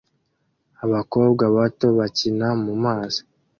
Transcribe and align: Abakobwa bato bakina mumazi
Abakobwa 0.85 1.43
bato 1.55 1.87
bakina 1.97 2.47
mumazi 2.63 3.21